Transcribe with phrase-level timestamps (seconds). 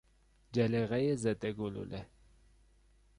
[0.51, 2.05] جلیقهی ضد گلوله